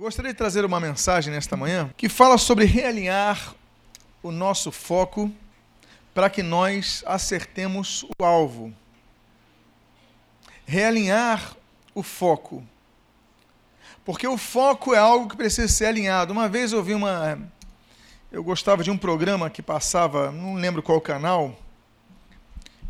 [0.00, 3.54] Eu gostaria de trazer uma mensagem nesta manhã que fala sobre realinhar
[4.22, 5.30] o nosso foco
[6.14, 8.72] para que nós acertemos o alvo.
[10.64, 11.54] Realinhar
[11.94, 12.66] o foco.
[14.02, 16.32] Porque o foco é algo que precisa ser alinhado.
[16.32, 17.38] Uma vez eu vi uma.
[18.32, 21.54] Eu gostava de um programa que passava, não lembro qual canal,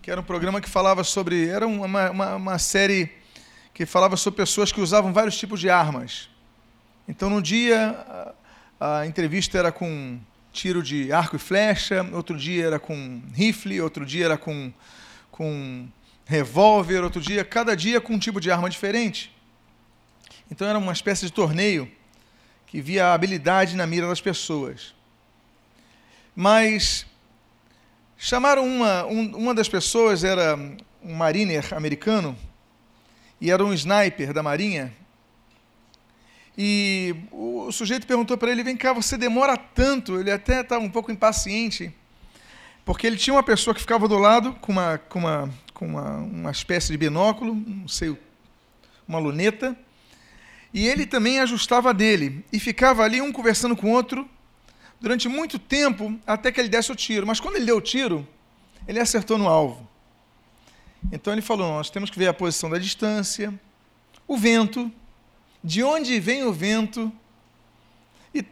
[0.00, 1.48] que era um programa que falava sobre.
[1.48, 3.10] Era uma, uma, uma série
[3.74, 6.29] que falava sobre pessoas que usavam vários tipos de armas.
[7.10, 8.34] Então, no dia,
[8.78, 10.16] a, a entrevista era com
[10.52, 14.72] tiro de arco e flecha, outro dia era com rifle, outro dia era com,
[15.28, 15.88] com
[16.24, 19.36] revólver, outro dia, cada dia com um tipo de arma diferente.
[20.48, 21.90] Então era uma espécie de torneio
[22.64, 24.94] que via a habilidade na mira das pessoas.
[26.32, 27.04] Mas
[28.16, 30.56] chamaram uma, um, uma das pessoas, era
[31.02, 32.38] um mariner americano,
[33.40, 34.99] e era um sniper da marinha,
[36.56, 40.18] e o sujeito perguntou para ele: vem cá, você demora tanto?
[40.18, 41.94] Ele até estava um pouco impaciente,
[42.84, 46.16] porque ele tinha uma pessoa que ficava do lado com uma, com uma, com uma,
[46.18, 48.16] uma espécie de binóculo, não sei,
[49.06, 49.76] uma luneta,
[50.72, 54.28] e ele também ajustava dele, e ficava ali um conversando com o outro
[55.00, 57.26] durante muito tempo até que ele desse o tiro.
[57.26, 58.26] Mas quando ele deu o tiro,
[58.86, 59.88] ele acertou no alvo.
[61.10, 63.52] Então ele falou: nós temos que ver a posição da distância,
[64.28, 64.92] o vento,
[65.62, 67.12] de onde vem o vento
[68.34, 68.42] e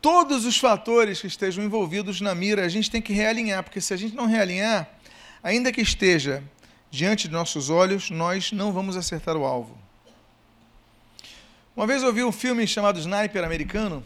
[0.00, 3.94] todos os fatores que estejam envolvidos na mira, a gente tem que realinhar, porque se
[3.94, 4.88] a gente não realinhar,
[5.42, 6.42] ainda que esteja
[6.90, 9.76] diante de nossos olhos, nós não vamos acertar o alvo.
[11.76, 14.04] Uma vez eu vi um filme chamado Sniper Americano,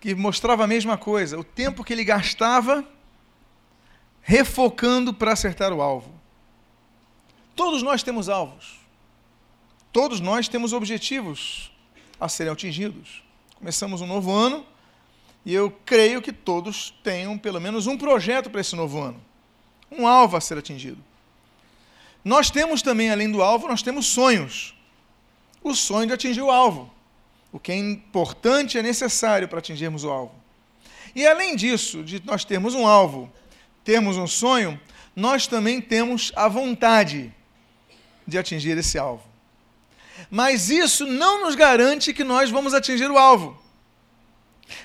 [0.00, 2.84] que mostrava a mesma coisa, o tempo que ele gastava
[4.22, 6.12] refocando para acertar o alvo.
[7.56, 8.77] Todos nós temos alvos.
[9.92, 11.70] Todos nós temos objetivos
[12.20, 13.22] a serem atingidos.
[13.56, 14.66] Começamos um novo ano
[15.44, 19.20] e eu creio que todos tenham pelo menos um projeto para esse novo ano,
[19.90, 21.02] um alvo a ser atingido.
[22.24, 24.74] Nós temos também, além do alvo, nós temos sonhos.
[25.62, 26.92] O sonho de atingir o alvo.
[27.50, 30.34] O que é importante é necessário para atingirmos o alvo.
[31.14, 33.32] E além disso, de nós termos um alvo,
[33.82, 34.78] termos um sonho,
[35.16, 37.32] nós também temos a vontade
[38.26, 39.27] de atingir esse alvo.
[40.30, 43.60] Mas isso não nos garante que nós vamos atingir o alvo.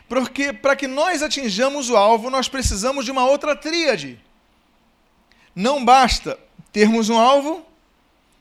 [0.08, 4.20] Porque para que nós atinjamos o alvo, nós precisamos de uma outra tríade.
[5.56, 6.40] Não basta
[6.72, 7.66] termos um alvo,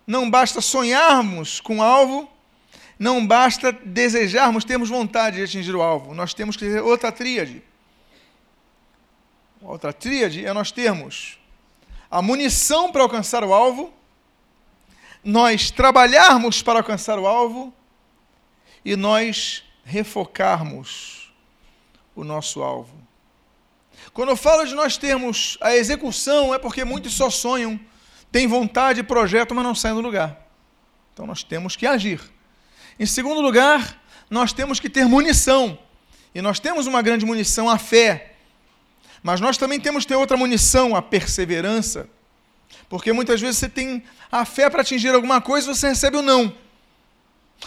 [0.07, 2.31] não basta sonharmos com o alvo,
[2.99, 6.15] não basta desejarmos, termos vontade de atingir o alvo.
[6.15, 7.63] Nós temos que ter outra tríade.
[9.61, 11.39] Outra tríade é nós termos
[12.13, 13.91] a munição para alcançar o alvo,
[15.25, 17.73] nós trabalharmos para alcançar o alvo
[18.85, 21.33] e nós refocarmos
[22.15, 23.01] o nosso alvo.
[24.13, 27.79] Quando eu falo de nós termos a execução, é porque muitos só sonham,
[28.31, 30.47] têm vontade, projeto, mas não saem do lugar.
[31.13, 32.21] Então nós temos que agir.
[32.99, 35.79] Em segundo lugar, nós temos que ter munição.
[36.35, 38.35] E nós temos uma grande munição, a fé.
[39.23, 42.09] Mas nós também temos que ter outra munição, a perseverança.
[42.89, 46.23] Porque muitas vezes você tem a fé para atingir alguma coisa e você recebe o
[46.23, 46.55] não.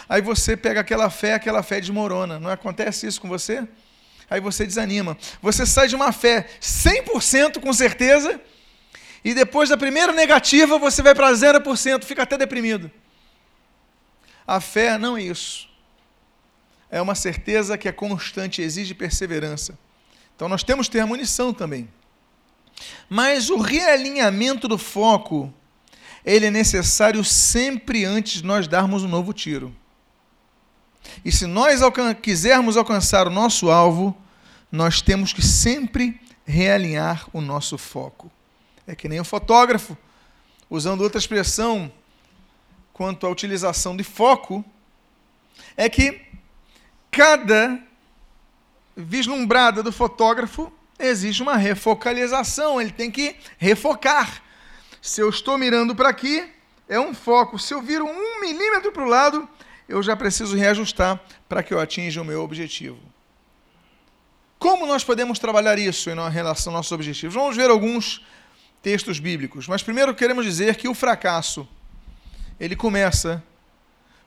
[0.08, 2.38] Aí você pega aquela fé, aquela fé desmorona.
[2.38, 3.66] Não acontece isso com você?
[4.28, 5.16] Aí você desanima.
[5.40, 8.40] Você sai de uma fé 100% com certeza,
[9.24, 12.90] e depois da primeira negativa você vai para 0%, fica até deprimido.
[14.46, 15.68] A fé não é isso.
[16.90, 19.76] É uma certeza que é constante, exige perseverança.
[20.34, 21.88] Então nós temos que ter munição também.
[23.08, 25.52] Mas o realinhamento do foco,
[26.24, 29.74] ele é necessário sempre antes de nós darmos um novo tiro.
[31.24, 34.16] E se nós alcan quisermos alcançar o nosso alvo,
[34.70, 38.30] nós temos que sempre realinhar o nosso foco.
[38.86, 39.96] É que nem o fotógrafo,
[40.68, 41.90] usando outra expressão
[42.92, 44.64] quanto à utilização de foco,
[45.76, 46.22] é que
[47.10, 47.78] cada
[48.96, 54.42] vislumbrada do fotógrafo existe uma refocalização, ele tem que refocar.
[55.00, 56.48] Se eu estou mirando para aqui,
[56.88, 57.58] é um foco.
[57.58, 59.48] Se eu viro um milímetro para o lado,
[59.88, 62.98] eu já preciso reajustar para que eu atinja o meu objetivo.
[64.58, 67.34] Como nós podemos trabalhar isso em relação aos nossos objetivos?
[67.34, 68.24] Vamos ver alguns
[68.82, 69.68] textos bíblicos.
[69.68, 71.68] Mas primeiro queremos dizer que o fracasso
[72.58, 73.42] ele começa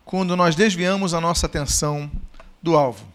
[0.06, 2.12] quando nós desviamos a nossa atenção
[2.62, 3.09] do alvo.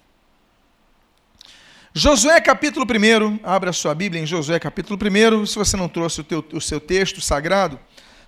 [1.96, 5.46] Josué capítulo 1, abra sua Bíblia em Josué capítulo 1.
[5.46, 7.78] Se você não trouxe o, teu, o seu texto sagrado,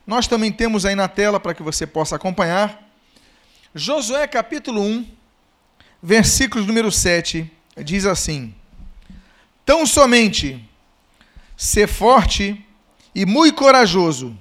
[0.07, 2.89] nós também temos aí na tela para que você possa acompanhar.
[3.75, 5.09] Josué capítulo 1,
[6.01, 8.55] versículo número 7, diz assim:
[9.65, 10.65] Tão somente
[11.57, 12.65] ser forte
[13.13, 14.39] e muito corajoso,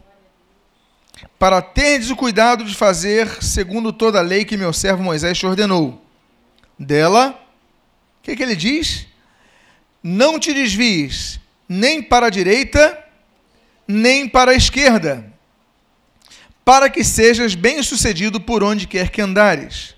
[1.39, 5.48] para terdes o cuidado de fazer segundo toda a lei que meu servo Moisés te
[5.48, 6.00] ordenou.
[6.77, 7.31] Dela,
[8.19, 9.15] o que, que ele diz?
[10.07, 13.04] Não te desvies nem para a direita,
[13.88, 15.34] nem para a esquerda,
[16.63, 19.96] para que sejas bem-sucedido por onde quer que andares.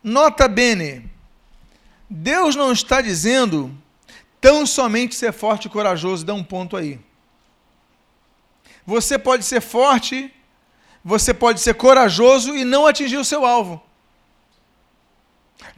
[0.00, 1.10] Nota bene,
[2.08, 3.76] Deus não está dizendo
[4.40, 7.00] tão somente ser forte e corajoso, dá um ponto aí.
[8.86, 10.32] Você pode ser forte,
[11.04, 13.82] você pode ser corajoso e não atingir o seu alvo.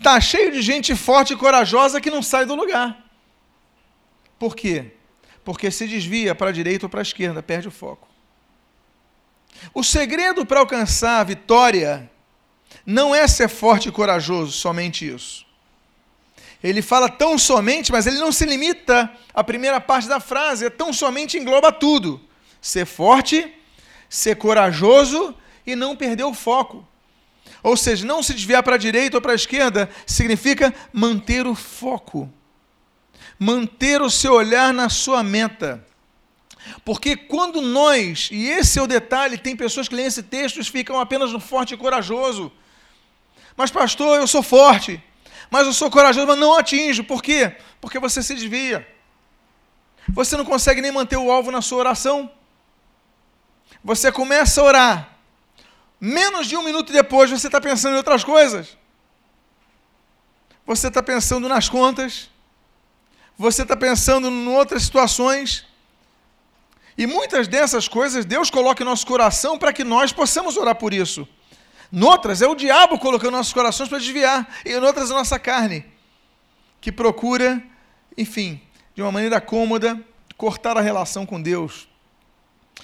[0.03, 3.02] Tá cheio de gente forte e corajosa que não sai do lugar.
[4.43, 4.87] Por quê?
[5.45, 8.09] Porque se desvia para a direita ou para a esquerda, perde o foco.
[9.73, 12.11] O segredo para alcançar a vitória
[12.85, 15.47] não é ser forte e corajoso, somente isso.
[16.61, 20.71] Ele fala tão somente, mas ele não se limita à primeira parte da frase, é
[20.71, 22.21] tão somente engloba tudo.
[22.61, 23.49] Ser forte,
[24.09, 26.85] ser corajoso e não perder o foco.
[27.63, 31.55] Ou seja, não se desviar para a direita ou para a esquerda significa manter o
[31.55, 32.29] foco.
[33.43, 35.85] Manter o seu olhar na sua meta.
[36.85, 40.65] Porque quando nós, e esse é o detalhe, tem pessoas que leem esse texto e
[40.65, 42.53] ficam apenas no forte e corajoso.
[43.57, 45.03] Mas, pastor, eu sou forte,
[45.51, 47.03] mas eu sou corajoso, mas não atinjo.
[47.03, 47.57] Por quê?
[47.81, 48.87] Porque você se desvia.
[50.09, 52.31] Você não consegue nem manter o alvo na sua oração.
[53.83, 55.19] Você começa a orar.
[56.01, 58.79] Menos de um minuto depois você está pensando em outras coisas.
[60.65, 62.32] Você está pensando nas contas.
[63.39, 65.65] Você está pensando em outras situações.
[66.97, 70.93] E muitas dessas coisas Deus coloca em nosso coração para que nós possamos orar por
[70.93, 71.27] isso.
[71.91, 75.85] Noutras é o diabo colocando nossos corações para desviar, e noutras é a nossa carne,
[76.81, 77.63] que procura,
[78.17, 78.63] enfim,
[78.95, 80.01] de uma maneira cômoda,
[80.39, 81.87] cortar a relação com Deus.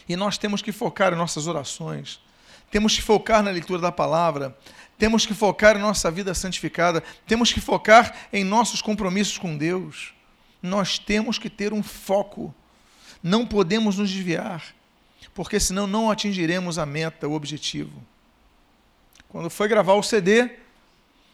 [0.06, 2.20] E nós temos que focar em nossas orações,
[2.70, 4.54] temos que focar na leitura da palavra,
[4.98, 10.12] temos que focar em nossa vida santificada, temos que focar em nossos compromissos com Deus.
[10.62, 12.55] Nós temos que ter um foco,
[13.22, 14.75] não podemos nos desviar,
[15.34, 18.02] porque senão não atingiremos a meta, o objetivo.
[19.28, 20.50] Quando foi gravar o CD,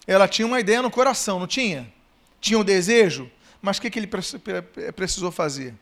[0.06, 1.92] ela tinha uma ideia no coração, não tinha?
[2.40, 3.30] Tinha um desejo,
[3.62, 4.10] mas o que, que ele
[4.94, 5.74] precisou fazer?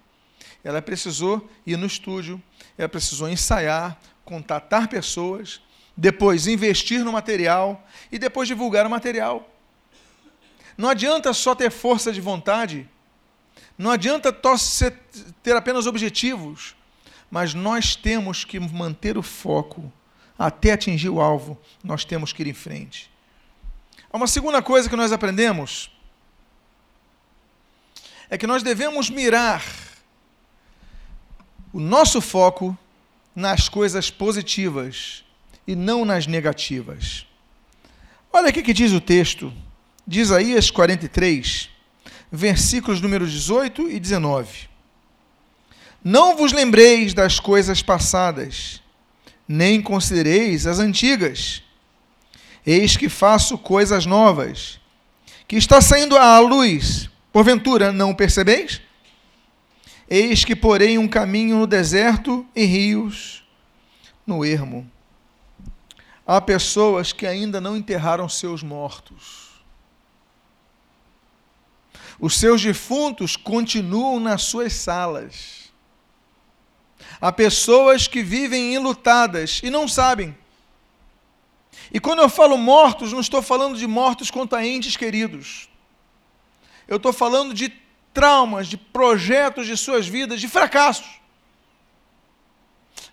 [0.63, 2.41] Ela precisou ir no estúdio,
[2.79, 5.61] ela precisou ensaiar, contatar pessoas,
[5.97, 9.49] depois investir no material e depois divulgar o material.
[10.77, 12.89] Não adianta só ter força de vontade,
[13.83, 14.33] não adianta
[15.43, 16.77] ter apenas objetivos,
[17.29, 19.93] mas nós temos que manter o foco
[20.39, 23.11] até atingir o alvo, nós temos que ir em frente.
[24.13, 25.91] Há uma segunda coisa que nós aprendemos
[28.31, 29.65] é que nós devemos mirar
[31.73, 32.79] o nosso foco
[33.35, 35.25] nas coisas positivas
[35.67, 37.27] e não nas negativas.
[38.33, 39.53] Olha o que diz o texto
[40.21, 41.72] Isaías 43,
[42.33, 44.71] versículos números 18 e 19.
[46.03, 48.83] Não vos lembreis das coisas passadas,
[49.47, 51.63] nem considereis as antigas.
[52.67, 54.81] Eis que faço coisas novas,
[55.47, 57.11] que está saindo à luz.
[57.31, 58.81] Porventura, não percebeis?
[60.09, 63.45] Eis que porei um caminho no deserto e rios
[64.27, 64.91] no ermo.
[66.27, 69.52] Há pessoas que ainda não enterraram seus mortos.
[72.23, 75.63] Os seus defuntos continuam nas suas salas
[77.23, 80.37] Há pessoas que vivem enlutadas e não sabem.
[81.93, 85.69] E quando eu falo mortos, não estou falando de mortos contra entes queridos.
[86.89, 87.73] Eu estou falando de
[88.13, 91.21] traumas, de projetos de suas vidas, de fracassos.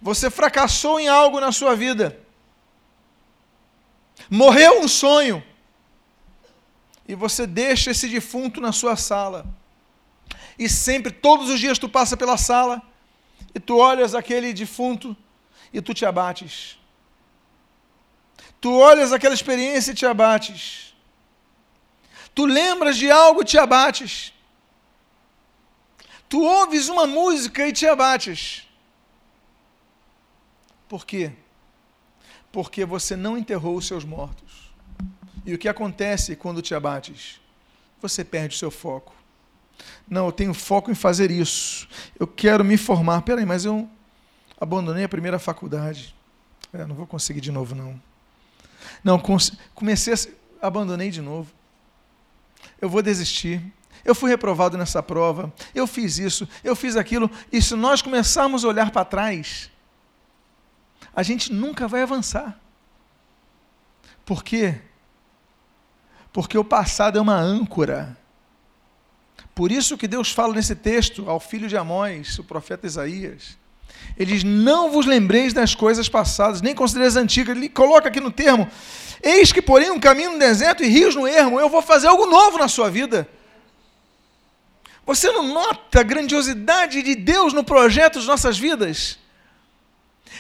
[0.01, 2.20] Você fracassou em algo na sua vida.
[4.28, 5.44] Morreu um sonho.
[7.10, 9.44] E você deixa esse defunto na sua sala.
[10.60, 12.80] E sempre, todos os dias, tu passa pela sala
[13.56, 15.18] e tu olhas aquele defunto
[15.74, 16.78] e tu te abates.
[18.62, 20.94] Tu olhas aquela experiência e te abates.
[22.36, 24.32] Tu lembras de algo e te abates.
[26.30, 28.68] Tu ouves uma música e te abates.
[30.88, 31.32] Por quê?
[32.51, 34.69] Porque você não enterrou os seus mortos.
[35.46, 37.39] E o que acontece quando te abates?
[38.01, 39.13] Você perde o seu foco.
[40.10, 41.88] Não, eu tenho foco em fazer isso.
[42.19, 43.22] Eu quero me formar.
[43.22, 43.89] Peraí, mas eu
[44.60, 46.15] abandonei a primeira faculdade.
[46.74, 48.00] É, não vou conseguir de novo, não.
[49.03, 49.22] Não,
[49.74, 50.17] comecei a.
[50.67, 51.50] Abandonei de novo.
[52.81, 53.62] eu vou desistir.
[54.03, 57.29] Eu fui reprovado nessa prova, eu fiz isso, eu fiz aquilo.
[57.51, 59.69] E se nós começarmos a olhar para trás,
[61.13, 62.60] a gente nunca vai avançar.
[64.25, 64.81] Por quê?
[66.39, 68.17] Porque o passado é uma âncora.
[69.53, 73.58] Por isso que Deus fala nesse texto ao filho de Amós, o profeta Isaías.
[74.17, 77.58] Ele diz: Não vos lembreis das coisas passadas, nem considereis as antigas.
[77.58, 78.72] Ele coloca aqui no termo:
[79.22, 81.60] Eis que, porém, um caminho no deserto e rios no ermo.
[81.60, 83.27] Eu vou fazer algo novo na sua vida.
[85.05, 89.19] Você não nota a grandiosidade de Deus no projeto de nossas vidas?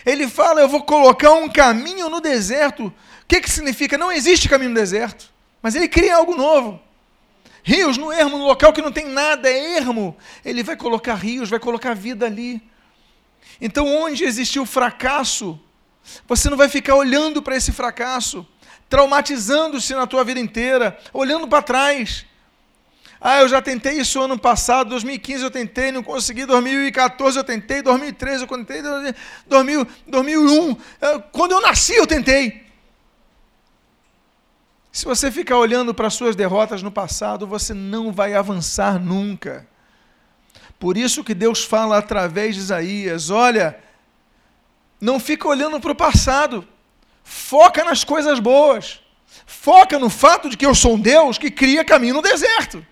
[0.05, 2.85] Ele fala: Eu vou colocar um caminho no deserto.
[2.85, 2.93] O
[3.27, 3.97] que, que significa?
[3.97, 5.37] Não existe caminho no deserto.
[5.61, 6.81] Mas ele cria algo novo.
[7.63, 10.17] Rios no ermo, no local que não tem nada, é ermo.
[10.43, 12.61] Ele vai colocar rios, vai colocar vida ali.
[13.59, 15.59] Então, onde existiu fracasso,
[16.27, 18.47] você não vai ficar olhando para esse fracasso,
[18.87, 22.25] traumatizando-se na tua vida inteira, olhando para trás.
[23.21, 27.81] Ah, eu já tentei isso ano passado, 2015 eu tentei, não consegui, 2014 eu tentei,
[27.81, 28.81] 2013 eu tentei,
[29.45, 30.77] 2000, 2001,
[31.33, 32.68] quando eu nasci eu tentei.
[34.99, 39.65] Se você ficar olhando para suas derrotas no passado, você não vai avançar nunca.
[40.77, 43.79] Por isso que Deus fala através de Isaías: olha,
[44.99, 46.67] não fica olhando para o passado,
[47.23, 48.99] foca nas coisas boas,
[49.45, 52.85] foca no fato de que eu sou um Deus que cria caminho no deserto.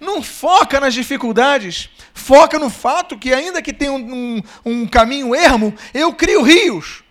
[0.00, 5.34] Não foca nas dificuldades, foca no fato que, ainda que tenha um, um, um caminho
[5.34, 7.02] ermo, eu crio rios,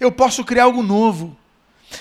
[0.00, 1.38] eu posso criar algo novo.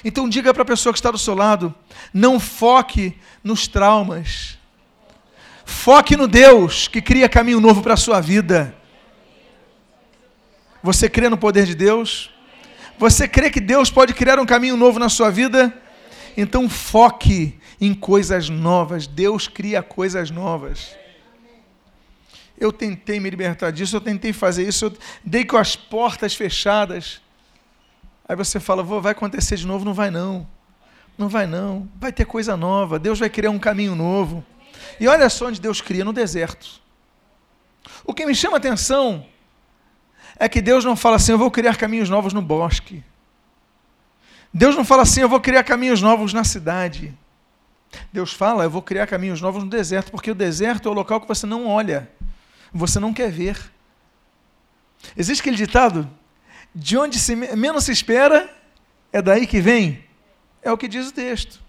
[0.03, 1.73] Então diga para a pessoa que está do seu lado:
[2.13, 4.57] não foque nos traumas,
[5.65, 8.75] Foque no Deus que cria caminho novo para a sua vida.
[10.81, 12.29] Você crê no poder de Deus?
[12.97, 15.73] Você crê que Deus pode criar um caminho novo na sua vida?
[16.35, 19.07] Então foque em coisas novas.
[19.07, 20.95] Deus cria coisas novas.
[22.57, 27.21] Eu tentei me libertar disso, eu tentei fazer isso, eu dei com as portas fechadas.
[28.27, 29.83] Aí você fala, vai acontecer de novo?
[29.83, 30.47] Não vai não.
[31.17, 31.89] Não vai não.
[31.95, 32.97] Vai ter coisa nova.
[32.97, 34.43] Deus vai criar um caminho novo.
[34.99, 36.81] E olha só onde Deus cria no deserto.
[38.05, 39.25] O que me chama a atenção
[40.37, 43.03] é que Deus não fala assim, eu vou criar caminhos novos no bosque.
[44.53, 47.13] Deus não fala assim, eu vou criar caminhos novos na cidade.
[48.11, 51.21] Deus fala, eu vou criar caminhos novos no deserto, porque o deserto é o local
[51.21, 52.09] que você não olha,
[52.71, 53.71] você não quer ver.
[55.15, 56.09] Existe aquele ditado:
[56.73, 58.49] de onde se menos se espera,
[59.11, 60.03] é daí que vem.
[60.61, 61.61] É o que diz o texto.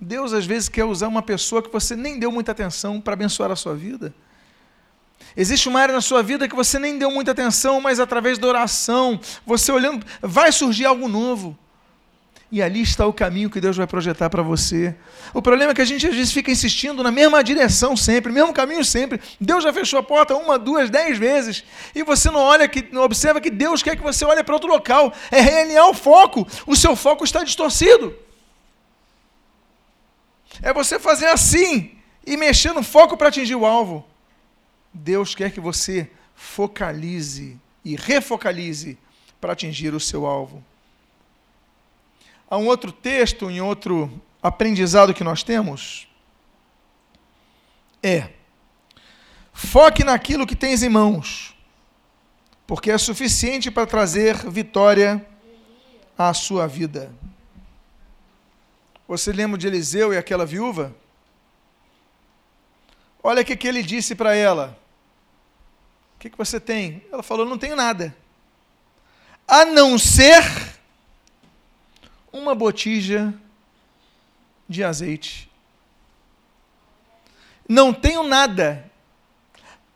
[0.00, 3.50] Deus às vezes quer usar uma pessoa que você nem deu muita atenção para abençoar
[3.50, 4.14] a sua vida.
[5.36, 8.46] Existe uma área na sua vida que você nem deu muita atenção, mas através da
[8.46, 11.58] oração, você olhando, vai surgir algo novo.
[12.50, 14.94] E ali está o caminho que Deus vai projetar para você.
[15.34, 18.54] O problema é que a gente às vezes fica insistindo na mesma direção sempre, mesmo
[18.54, 19.20] caminho sempre.
[19.38, 21.62] Deus já fechou a porta uma, duas, dez vezes.
[21.94, 24.70] E você não olha, que, não observa que Deus quer que você olhe para outro
[24.70, 25.12] local.
[25.30, 26.48] É realinhar o foco.
[26.66, 28.16] O seu foco está distorcido.
[30.62, 34.06] É você fazer assim e mexer no foco para atingir o alvo.
[34.92, 38.98] Deus quer que você focalize e refocalize
[39.38, 40.64] para atingir o seu alvo.
[42.50, 44.10] Há um outro texto, em outro
[44.42, 46.08] aprendizado que nós temos.
[48.02, 48.30] É:
[49.52, 51.54] foque naquilo que tens em mãos,
[52.66, 55.24] porque é suficiente para trazer vitória
[56.16, 57.12] à sua vida.
[59.06, 60.94] Você lembra de Eliseu e aquela viúva?
[63.22, 64.78] Olha o que, que ele disse para ela.
[66.16, 67.04] O que, que você tem?
[67.12, 68.16] Ela falou: Não tenho nada.
[69.46, 70.77] A não ser
[72.38, 73.34] uma botija
[74.68, 75.50] de azeite.
[77.68, 78.88] Não tenho nada.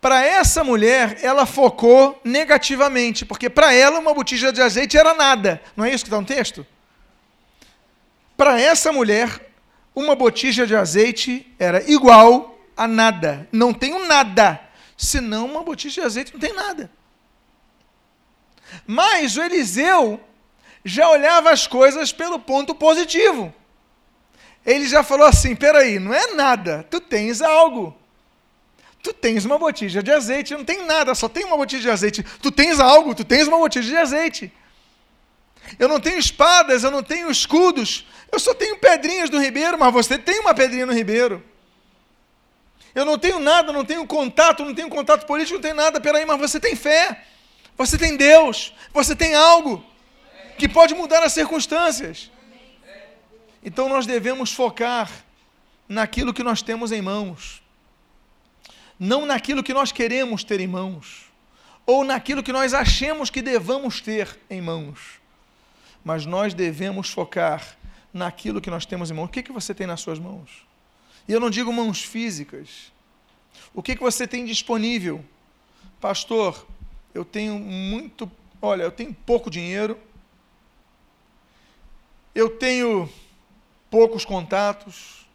[0.00, 5.62] Para essa mulher, ela focou negativamente, porque para ela uma botija de azeite era nada.
[5.76, 6.66] Não é isso que está no texto?
[8.36, 9.52] Para essa mulher,
[9.94, 13.48] uma botija de azeite era igual a nada.
[13.52, 14.60] Não tenho nada.
[14.96, 16.90] Senão uma botija de azeite não tem nada.
[18.86, 20.20] Mas o Eliseu
[20.84, 23.54] já olhava as coisas pelo ponto positivo.
[24.64, 27.96] Ele já falou assim: peraí, não é nada, tu tens algo.
[29.02, 32.22] Tu tens uma botija de azeite, não tem nada, só tem uma botija de azeite.
[32.40, 34.52] Tu tens algo, tu tens uma botija de azeite.
[35.78, 39.92] Eu não tenho espadas, eu não tenho escudos, eu só tenho pedrinhas no ribeiro, mas
[39.92, 41.42] você tem uma pedrinha no ribeiro.
[42.94, 46.24] Eu não tenho nada, não tenho contato, não tenho contato político, não tenho nada, peraí,
[46.24, 47.24] mas você tem fé,
[47.76, 49.84] você tem Deus, você tem algo
[50.58, 52.30] que pode mudar as circunstâncias.
[53.64, 55.10] Então nós devemos focar
[55.88, 57.62] naquilo que nós temos em mãos,
[58.98, 61.26] não naquilo que nós queremos ter em mãos,
[61.84, 65.20] ou naquilo que nós achemos que devamos ter em mãos,
[66.04, 67.76] mas nós devemos focar
[68.12, 69.26] naquilo que nós temos em mãos.
[69.26, 70.66] O que, que você tem nas suas mãos?
[71.28, 72.92] E eu não digo mãos físicas.
[73.74, 75.24] O que, que você tem disponível?
[76.00, 76.66] Pastor,
[77.14, 78.30] eu tenho muito.
[78.60, 79.98] Olha, eu tenho pouco dinheiro,
[82.34, 83.10] eu tenho
[83.90, 85.26] poucos contatos,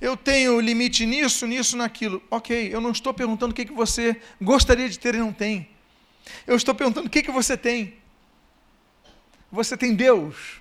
[0.00, 2.22] eu tenho limite nisso, nisso, naquilo.
[2.30, 5.68] Ok, eu não estou perguntando o que, que você gostaria de ter e não tem.
[6.46, 7.94] Eu estou perguntando o que, que você tem.
[9.50, 10.60] Você tem Deus.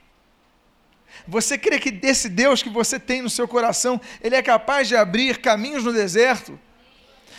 [1.28, 4.96] Você crê que desse Deus que você tem no seu coração, Ele é capaz de
[4.96, 6.60] abrir caminhos no deserto?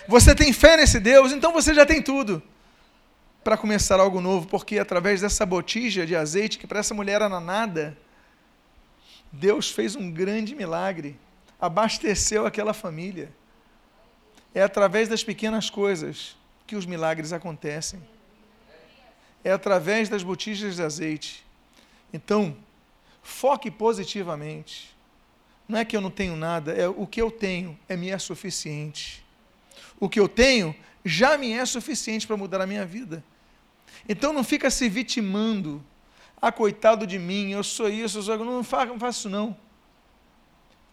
[0.08, 2.42] Você tem fé nesse Deus, então você já tem tudo
[3.42, 7.40] para começar algo novo, porque através dessa botija de azeite, que para essa mulher era
[7.40, 7.96] nada,
[9.30, 11.18] Deus fez um grande milagre,
[11.60, 13.32] abasteceu aquela família.
[14.54, 18.02] É através das pequenas coisas que os milagres acontecem.
[19.42, 21.44] É através das botijas de azeite.
[22.12, 22.56] Então,
[23.22, 24.90] Foque positivamente.
[25.68, 28.18] Não é que eu não tenho nada, é o que eu tenho é me é
[28.18, 29.24] suficiente.
[29.98, 33.22] O que eu tenho já me é suficiente para mudar a minha vida.
[34.08, 35.82] Então não fica se vitimando.
[36.40, 38.50] Ah, coitado de mim, eu sou isso, eu sou aquilo.
[38.50, 39.56] Não faço, não isso não.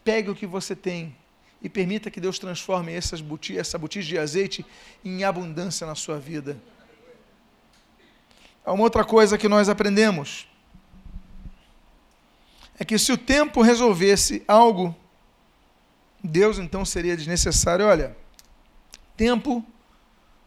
[0.03, 1.15] Pegue o que você tem
[1.61, 4.65] e permita que Deus transforme essas botijas, essa botija de azeite
[5.03, 6.57] em abundância na sua vida.
[8.63, 10.47] Há uma outra coisa que nós aprendemos
[12.77, 14.95] é que se o tempo resolvesse algo,
[16.23, 17.85] Deus então seria desnecessário.
[17.85, 18.15] Olha,
[19.17, 19.65] tempo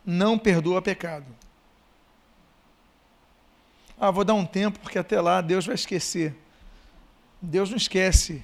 [0.04, 1.26] não perdoa pecado.
[4.04, 6.34] Ah, vou dar um tempo porque até lá Deus vai esquecer.
[7.40, 8.42] Deus não esquece.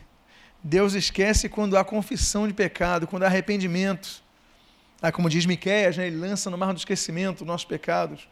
[0.62, 4.22] Deus esquece quando há confissão de pecado, quando há arrependimento.
[5.02, 8.28] Ah, como diz Miqueias, né, ele lança no mar do esquecimento os nossos pecados.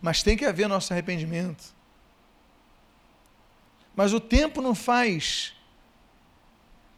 [0.00, 1.74] Mas tem que haver nosso arrependimento.
[3.96, 5.52] Mas o tempo não faz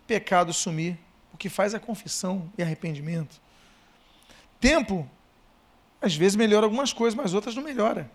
[0.07, 0.99] pecado sumir.
[1.33, 3.41] O que faz é confissão e arrependimento.
[4.61, 5.09] Tempo,
[5.99, 8.11] às vezes melhora algumas coisas, mas outras não melhora.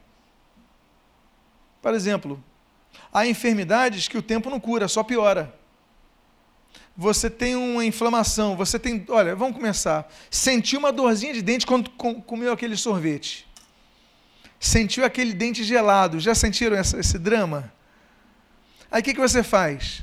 [1.81, 2.43] Por exemplo,
[3.13, 5.53] há enfermidades que o tempo não cura, só piora.
[6.95, 9.05] Você tem uma inflamação, você tem.
[9.09, 10.11] Olha, vamos começar.
[10.31, 13.47] Sentiu uma dorzinha de dente quando comeu aquele sorvete.
[14.59, 16.19] Sentiu aquele dente gelado.
[16.19, 17.71] Já sentiram essa, esse drama?
[18.89, 20.01] Aí o que, que você faz?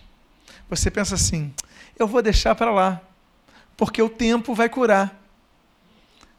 [0.69, 1.53] Você pensa assim:
[1.99, 3.01] eu vou deixar para lá,
[3.77, 5.21] porque o tempo vai curar.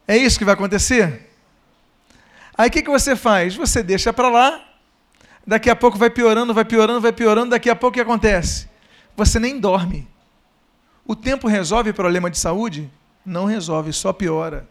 [0.08, 1.30] É isso que vai acontecer?
[2.56, 3.54] Aí o que, que você faz?
[3.54, 4.65] Você deixa para lá,
[5.46, 8.68] daqui a pouco vai piorando, vai piorando, vai piorando, daqui a pouco o que acontece?
[9.16, 10.08] Você nem dorme.
[11.06, 12.90] O tempo resolve problema de saúde?
[13.24, 14.68] Não resolve, só piora.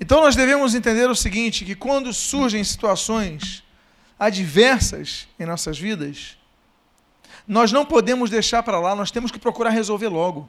[0.00, 3.62] Então nós devemos entender o seguinte: que quando surgem situações
[4.18, 6.36] adversas em nossas vidas,
[7.46, 10.48] nós não podemos deixar para lá, nós temos que procurar resolver logo.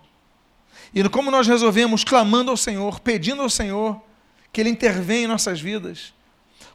[0.93, 2.03] E como nós resolvemos?
[2.03, 4.01] Clamando ao Senhor, pedindo ao Senhor
[4.51, 6.13] que Ele intervenha em nossas vidas,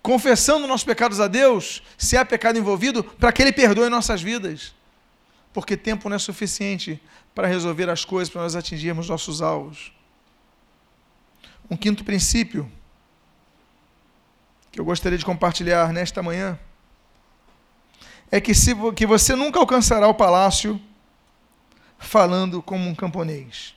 [0.02, 4.74] confessando nossos pecados a Deus, se há pecado envolvido, para que Ele perdoe nossas vidas.
[5.52, 7.00] Porque tempo não é suficiente
[7.34, 9.92] para resolver as coisas, para nós atingirmos nossos alvos.
[11.70, 12.70] Um quinto princípio
[14.72, 16.58] que eu gostaria de compartilhar nesta manhã
[18.30, 20.80] é que, se, que você nunca alcançará o palácio
[21.98, 23.74] falando como um camponês.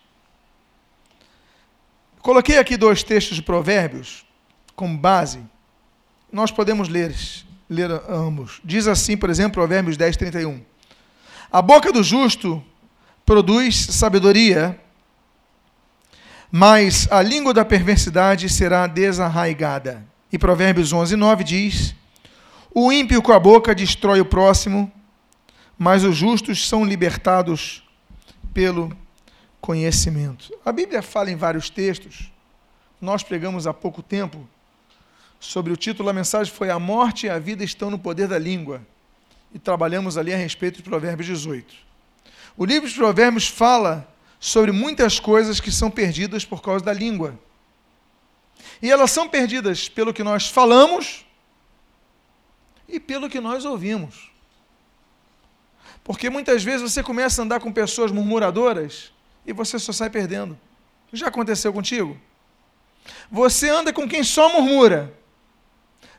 [2.21, 4.25] Coloquei aqui dois textos de Provérbios
[4.75, 5.43] como base.
[6.33, 7.15] Nós podemos ler,
[7.69, 8.59] ler ambos.
[8.65, 10.61] Diz assim, por exemplo, Provérbios 10, 31.
[11.51, 12.61] A boca do justo
[13.23, 14.79] produz sabedoria,
[16.51, 20.03] mas a língua da perversidade será desarraigada.
[20.31, 21.95] E Provérbios 11, 9 diz:
[22.73, 24.91] o ímpio com a boca destrói o próximo,
[25.77, 27.87] mas os justos são libertados
[28.51, 28.91] pelo
[29.61, 30.51] conhecimento.
[30.65, 32.31] A Bíblia fala em vários textos.
[32.99, 34.49] Nós pregamos há pouco tempo
[35.43, 38.39] sobre o título da mensagem foi A morte e a vida estão no poder da
[38.39, 38.81] língua.
[39.53, 41.75] E trabalhamos ali a respeito de Provérbios 18.
[42.55, 44.07] O livro de Provérbios fala
[44.39, 47.37] sobre muitas coisas que são perdidas por causa da língua.
[48.81, 51.25] E elas são perdidas pelo que nós falamos
[52.87, 54.31] e pelo que nós ouvimos.
[56.05, 59.11] Porque muitas vezes você começa a andar com pessoas murmuradoras
[59.45, 60.57] e você só sai perdendo.
[61.11, 62.17] Já aconteceu contigo?
[63.29, 65.21] Você anda com quem só murmura.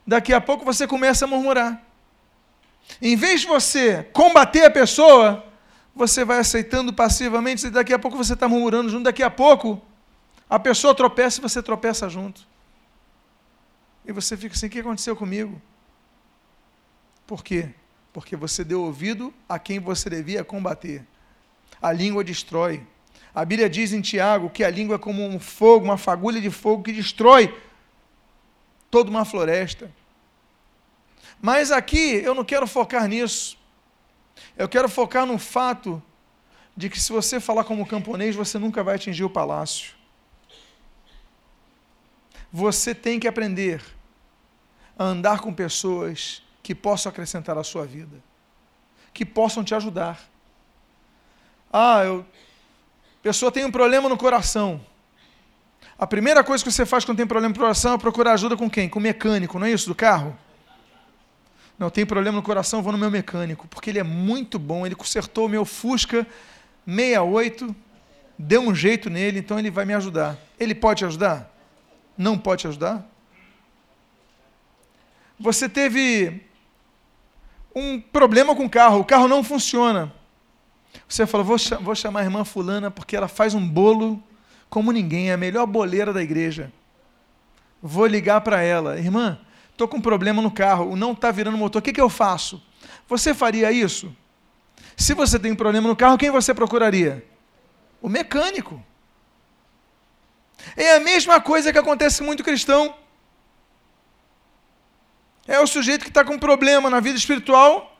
[0.06, 1.82] Daqui a pouco você começa a murmurar.
[3.00, 5.44] Em vez de você combater a pessoa,
[5.94, 9.80] você vai aceitando passivamente, e daqui a pouco você está murmurando junto, daqui a pouco
[10.48, 12.46] a pessoa tropeça e você tropeça junto.
[14.04, 15.60] E você fica assim: o que aconteceu comigo?
[17.26, 17.70] Por quê?
[18.12, 21.04] Porque você deu ouvido a quem você devia combater.
[21.80, 22.86] A língua destrói.
[23.34, 26.50] A Bíblia diz em Tiago que a língua é como um fogo, uma fagulha de
[26.50, 27.52] fogo que destrói
[28.94, 29.90] toda uma floresta.
[31.42, 33.58] Mas aqui eu não quero focar nisso.
[34.56, 36.00] Eu quero focar no fato
[36.76, 39.94] de que se você falar como camponês, você nunca vai atingir o palácio.
[42.52, 43.82] Você tem que aprender
[44.96, 48.22] a andar com pessoas que possam acrescentar à sua vida,
[49.12, 50.20] que possam te ajudar.
[51.72, 52.24] Ah, eu.
[53.24, 54.80] Pessoa tem um problema no coração.
[55.98, 58.68] A primeira coisa que você faz quando tem problema no coração é procurar ajuda com
[58.68, 58.88] quem?
[58.88, 59.88] Com o mecânico, não é isso?
[59.88, 60.36] Do carro?
[61.78, 64.94] Não, tem problema no coração, vou no meu mecânico, porque ele é muito bom, ele
[64.94, 66.26] consertou o meu Fusca
[66.86, 67.74] 68,
[68.38, 70.36] deu um jeito nele, então ele vai me ajudar.
[70.58, 71.54] Ele pode te ajudar?
[72.16, 73.06] não pode te ajudar?
[75.38, 76.42] Você teve
[77.74, 80.12] um problema com o carro, o carro não funciona.
[81.08, 84.22] Você falou, vou, vou chamar a irmã fulana porque ela faz um bolo
[84.74, 86.72] como ninguém, é a melhor boleira da igreja.
[87.80, 89.38] Vou ligar para ela, irmã,
[89.70, 92.60] estou com um problema no carro, não está virando motor, o que, que eu faço?
[93.06, 94.12] Você faria isso?
[94.96, 97.24] Se você tem um problema no carro, quem você procuraria?
[98.02, 98.84] O mecânico.
[100.76, 102.96] É a mesma coisa que acontece com muito cristão.
[105.46, 107.96] É o sujeito que está com problema na vida espiritual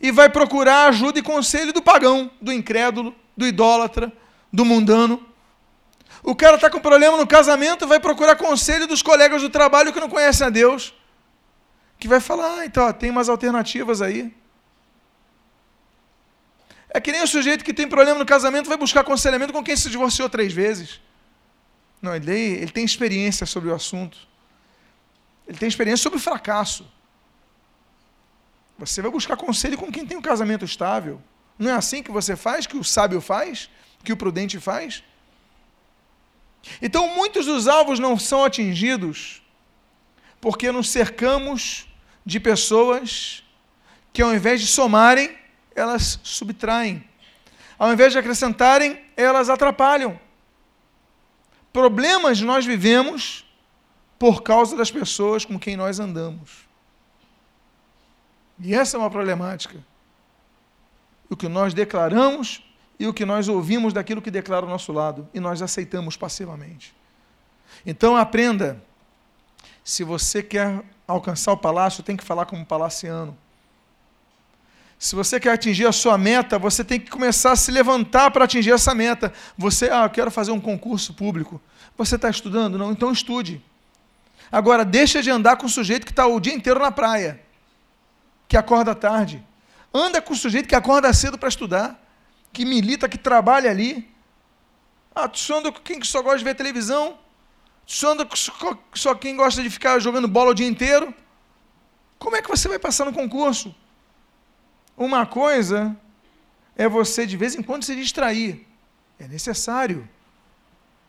[0.00, 4.10] e vai procurar ajuda e conselho do pagão, do incrédulo, do idólatra,
[4.50, 5.33] do mundano.
[6.24, 10.00] O cara está com problema no casamento, vai procurar conselho dos colegas do trabalho que
[10.00, 10.94] não conhecem a Deus,
[11.98, 14.34] que vai falar, ah, então, ó, tem umas alternativas aí.
[16.88, 19.76] É que nem o sujeito que tem problema no casamento vai buscar aconselhamento com quem
[19.76, 20.98] se divorciou três vezes.
[22.00, 24.16] Não, ele, ele tem experiência sobre o assunto.
[25.46, 26.90] Ele tem experiência sobre o fracasso.
[28.78, 31.20] Você vai buscar conselho com quem tem um casamento estável.
[31.58, 33.68] Não é assim que você faz, que o sábio faz,
[34.02, 35.04] que o prudente faz?
[36.80, 39.42] Então, muitos dos alvos não são atingidos
[40.40, 41.86] porque nos cercamos
[42.24, 43.42] de pessoas
[44.12, 45.34] que, ao invés de somarem,
[45.74, 47.02] elas subtraem.
[47.78, 50.18] Ao invés de acrescentarem, elas atrapalham.
[51.72, 53.44] Problemas nós vivemos
[54.18, 56.68] por causa das pessoas com quem nós andamos.
[58.60, 59.82] E essa é uma problemática.
[61.28, 62.62] O que nós declaramos
[62.98, 66.94] e o que nós ouvimos daquilo que declara ao nosso lado e nós aceitamos passivamente.
[67.84, 68.82] Então aprenda.
[69.82, 73.36] Se você quer alcançar o palácio, tem que falar como palaciano.
[74.98, 78.44] Se você quer atingir a sua meta, você tem que começar a se levantar para
[78.44, 79.32] atingir essa meta.
[79.58, 81.60] Você, ah, eu quero fazer um concurso público.
[81.98, 82.78] Você está estudando?
[82.78, 83.62] Não, então estude.
[84.50, 87.40] Agora, deixa de andar com o sujeito que está o dia inteiro na praia,
[88.48, 89.44] que acorda tarde.
[89.92, 92.00] Anda com o sujeito que acorda cedo para estudar,
[92.54, 94.08] que milita, que trabalha ali.
[95.14, 97.18] Ah, tu só anda com quem só gosta de ver televisão?
[97.84, 98.36] Tu só anda com
[98.94, 101.12] só quem gosta de ficar jogando bola o dia inteiro?
[102.18, 103.74] Como é que você vai passar no concurso?
[104.96, 105.94] Uma coisa
[106.76, 108.66] é você de vez em quando se distrair.
[109.18, 110.08] É necessário.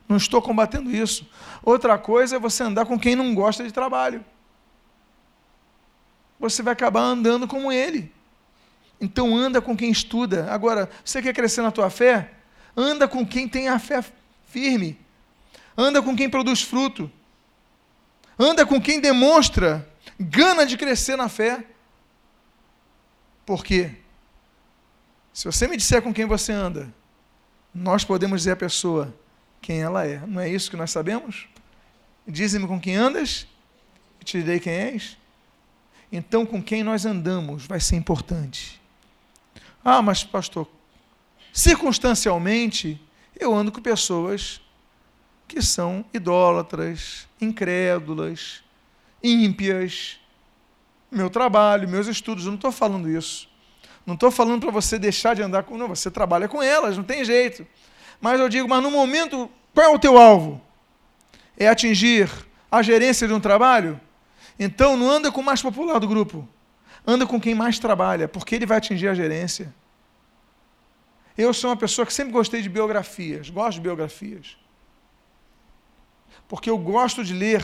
[0.08, 1.28] Não estou combatendo isso.
[1.62, 4.24] Outra coisa é você andar com quem não gosta de trabalho.
[6.38, 8.12] Você vai acabar andando como ele.
[9.00, 10.50] Então anda com quem estuda.
[10.50, 12.32] Agora, você quer crescer na tua fé?
[12.76, 14.04] Anda com quem tem a fé
[14.46, 14.98] firme.
[15.76, 17.10] Anda com quem produz fruto.
[18.38, 19.86] Anda com quem demonstra
[20.18, 21.64] gana de crescer na fé.
[23.44, 23.92] Por quê?
[25.32, 26.92] Se você me disser com quem você anda,
[27.74, 29.14] nós podemos dizer à pessoa
[29.60, 30.18] quem ela é.
[30.26, 31.46] Não é isso que nós sabemos?
[32.26, 33.46] Dize-me com quem andas,
[34.20, 35.16] e te direi quem és.
[36.10, 38.80] Então, com quem nós andamos vai ser importante.
[39.88, 40.66] Ah, mas, pastor,
[41.52, 43.00] circunstancialmente,
[43.38, 44.60] eu ando com pessoas
[45.46, 48.64] que são idólatras, incrédulas,
[49.22, 50.18] ímpias,
[51.08, 53.48] meu trabalho, meus estudos, eu não estou falando isso.
[54.04, 55.78] Não estou falando para você deixar de andar com.
[55.78, 57.64] Não, você trabalha com elas, não tem jeito.
[58.20, 60.60] Mas eu digo, mas no momento, qual é o teu alvo?
[61.56, 62.28] É atingir
[62.68, 64.00] a gerência de um trabalho?
[64.58, 66.48] Então não anda com o mais popular do grupo.
[67.06, 69.72] Anda com quem mais trabalha, porque ele vai atingir a gerência.
[71.38, 74.56] Eu sou uma pessoa que sempre gostei de biografias, gosto de biografias.
[76.48, 77.62] Porque eu gosto de ler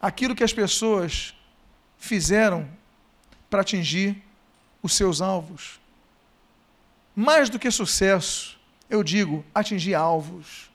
[0.00, 1.34] aquilo que as pessoas
[1.98, 2.68] fizeram
[3.48, 4.22] para atingir
[4.82, 5.80] os seus alvos.
[7.14, 8.58] mais do que sucesso,
[8.88, 10.70] eu digo atingir alvos.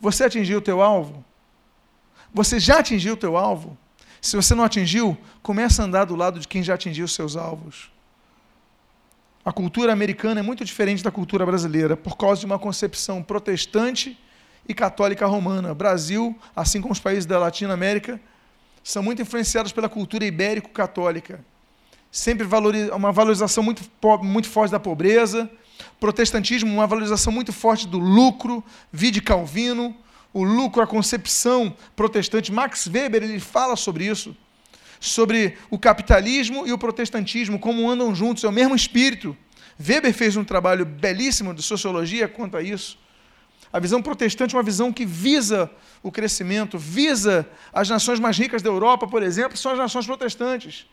[0.00, 1.22] Você atingiu o teu alvo?
[2.32, 3.76] Você já atingiu o teu alvo?
[4.24, 7.90] Se você não atingiu, comece a andar do lado de quem já atingiu seus alvos.
[9.44, 14.18] A cultura americana é muito diferente da cultura brasileira por causa de uma concepção protestante
[14.66, 15.74] e católica romana.
[15.74, 18.18] Brasil, assim como os países da Latinoamérica,
[18.82, 21.44] são muito influenciados pela cultura ibérico-católica.
[22.10, 22.46] Sempre
[22.96, 23.82] uma valorização muito,
[24.22, 25.50] muito forte da pobreza,
[26.00, 29.94] protestantismo, uma valorização muito forte do lucro, vide Calvino,
[30.34, 32.52] o lucro, a concepção protestante.
[32.52, 34.36] Max Weber ele fala sobre isso,
[35.00, 39.34] sobre o capitalismo e o protestantismo, como andam juntos, é o mesmo espírito.
[39.80, 42.98] Weber fez um trabalho belíssimo de sociologia quanto a isso.
[43.72, 45.70] A visão protestante é uma visão que visa
[46.02, 50.86] o crescimento, visa as nações mais ricas da Europa, por exemplo, são as nações protestantes.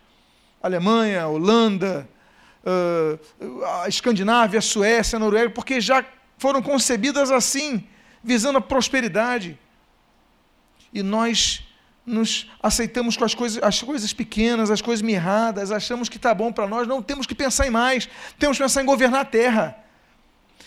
[0.61, 2.07] Alemanha, Holanda,
[3.83, 6.05] a Escandinávia, Suécia, Noruega, porque já
[6.37, 7.87] foram concebidas assim,
[8.23, 9.57] visando a prosperidade.
[10.93, 11.65] E nós
[12.05, 16.51] nos aceitamos com as coisas, as coisas pequenas, as coisas mirradas, achamos que está bom
[16.51, 19.77] para nós, não temos que pensar em mais, temos que pensar em governar a terra,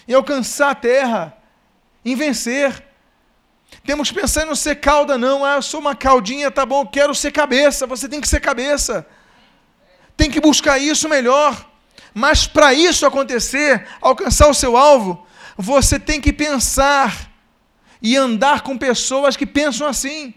[0.06, 1.36] em alcançar a terra,
[2.04, 2.84] em vencer.
[3.84, 5.44] Temos que pensar em não ser cauda, não.
[5.44, 7.86] Ah, eu sou uma caudinha, tá bom, quero ser cabeça.
[7.86, 9.06] Você tem que ser cabeça.
[10.16, 11.68] Tem que buscar isso melhor.
[12.12, 17.33] Mas para isso acontecer, alcançar o seu alvo, você tem que pensar
[18.04, 20.34] e andar com pessoas que pensam assim.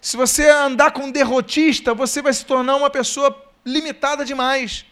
[0.00, 3.28] Se você andar com um derrotista, você vai se tornar uma pessoa
[3.66, 4.86] limitada demais.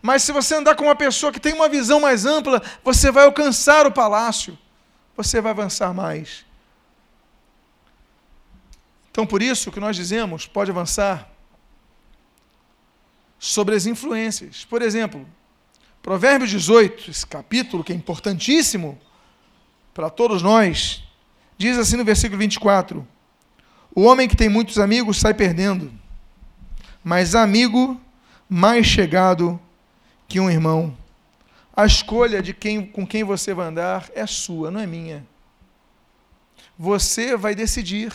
[0.00, 3.24] Mas se você andar com uma pessoa que tem uma visão mais ampla, você vai
[3.24, 4.56] alcançar o palácio,
[5.16, 6.46] você vai avançar mais.
[9.10, 11.28] Então, por isso que nós dizemos, pode avançar,
[13.40, 14.64] sobre as influências.
[14.64, 15.26] Por exemplo,
[16.00, 19.00] Provérbios 18, esse capítulo que é importantíssimo
[19.94, 21.04] para todos nós,
[21.56, 23.06] diz assim no versículo 24:
[23.94, 25.90] O homem que tem muitos amigos sai perdendo,
[27.02, 27.98] mas amigo
[28.48, 29.58] mais chegado
[30.26, 30.96] que um irmão.
[31.76, 35.24] A escolha de quem, com quem você vai andar é sua, não é minha.
[36.78, 38.12] Você vai decidir.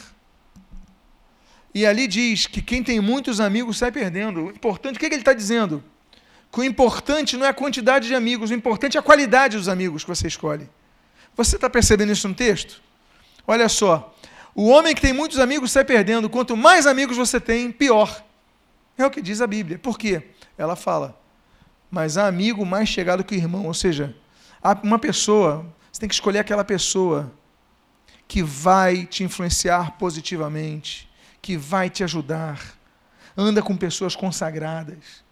[1.74, 4.46] E ali diz que quem tem muitos amigos sai perdendo.
[4.46, 5.84] O importante, o que, é que ele está dizendo?
[6.52, 9.70] Que o importante não é a quantidade de amigos, o importante é a qualidade dos
[9.70, 10.68] amigos que você escolhe.
[11.40, 12.82] Você está percebendo isso no texto?
[13.48, 14.14] Olha só.
[14.54, 16.30] O homem que tem muitos amigos sai perdendo.
[16.30, 18.22] Quanto mais amigos você tem, pior.
[18.98, 19.80] É o que diz a Bíblia.
[19.80, 20.22] Por quê?
[20.58, 21.18] Ela fala:
[21.90, 23.68] mas há amigo mais chegado que o irmão.
[23.68, 24.14] Ou seja,
[24.62, 27.32] há uma pessoa, você tem que escolher aquela pessoa
[28.28, 31.10] que vai te influenciar positivamente
[31.42, 32.60] que vai te ajudar.
[33.38, 35.24] Anda com pessoas consagradas.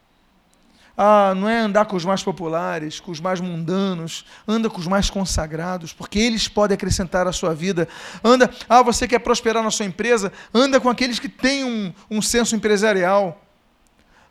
[0.99, 4.87] Ah, não é andar com os mais populares, com os mais mundanos, anda com os
[4.87, 7.87] mais consagrados, porque eles podem acrescentar à sua vida.
[8.23, 12.19] Anda, ah, você quer prosperar na sua empresa, anda com aqueles que têm um, um
[12.19, 13.39] senso empresarial.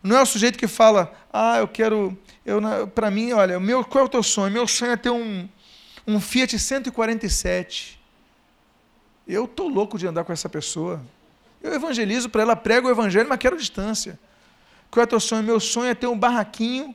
[0.03, 4.03] Não é o sujeito que fala, ah, eu quero, eu, para mim, olha, meu, qual
[4.03, 4.53] é o teu sonho?
[4.53, 5.49] Meu sonho é ter um,
[6.05, 8.01] um Fiat 147.
[9.27, 11.01] Eu estou louco de andar com essa pessoa.
[11.63, 14.19] Eu evangelizo para ela, prego o evangelho, mas quero distância.
[14.91, 15.43] Qual é o teu sonho?
[15.43, 16.95] Meu sonho é ter um barraquinho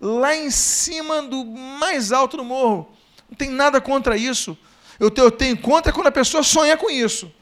[0.00, 2.94] lá em cima do mais alto do morro.
[3.28, 4.56] Não tem nada contra isso.
[4.98, 7.32] Eu tenho, eu tenho contra quando a pessoa sonha com isso.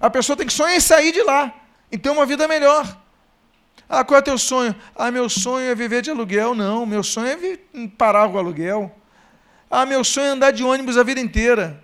[0.00, 1.54] A pessoa tem que sonhar em sair de lá,
[1.90, 2.96] em ter uma vida melhor.
[3.88, 4.74] Ah, qual é o teu sonho?
[4.94, 6.54] Ah, meu sonho é viver de aluguel.
[6.54, 8.94] Não, meu sonho é parar o aluguel.
[9.70, 11.82] Ah, meu sonho é andar de ônibus a vida inteira.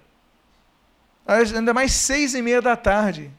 [1.27, 3.31] Ainda mais seis e meia da tarde.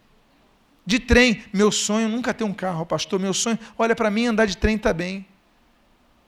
[0.85, 3.19] De trem, meu sonho nunca ter um carro, pastor.
[3.19, 5.25] Meu sonho, olha para mim, andar de trem está bem.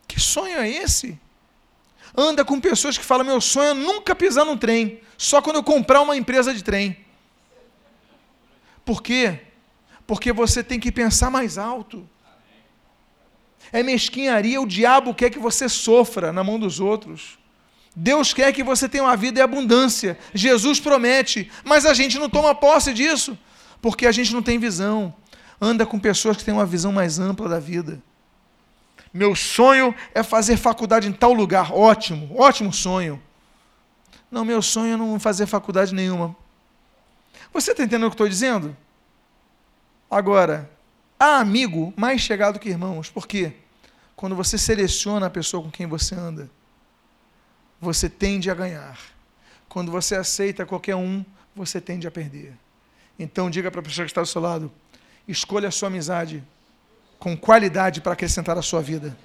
[0.07, 1.19] Que sonho é esse?
[2.15, 5.63] Anda com pessoas que falam: meu sonho é nunca pisar num trem, só quando eu
[5.63, 6.97] comprar uma empresa de trem.
[8.85, 9.39] Por quê?
[10.05, 12.07] Porque você tem que pensar mais alto.
[13.71, 17.39] É mesquinharia, o diabo quer que você sofra na mão dos outros.
[17.95, 20.17] Deus quer que você tenha uma vida em abundância.
[20.33, 23.37] Jesus promete, mas a gente não toma posse disso
[23.83, 25.13] porque a gente não tem visão.
[25.59, 28.01] Anda com pessoas que têm uma visão mais ampla da vida.
[29.13, 31.73] Meu sonho é fazer faculdade em tal lugar.
[31.73, 33.21] Ótimo, ótimo sonho.
[34.31, 36.33] Não, meu sonho é não fazer faculdade nenhuma.
[37.51, 38.75] Você está entendendo o que estou dizendo?
[40.09, 40.71] Agora,
[41.19, 43.09] há amigo mais chegado que irmãos.
[43.09, 43.51] Por quê?
[44.15, 46.49] Quando você seleciona a pessoa com quem você anda,
[47.81, 48.97] você tende a ganhar.
[49.67, 52.53] Quando você aceita qualquer um, você tende a perder.
[53.23, 54.69] Então diga para a pessoa que está do seu lado:
[55.25, 56.43] escolha a sua amizade
[57.17, 59.17] com qualidade para acrescentar à sua vida.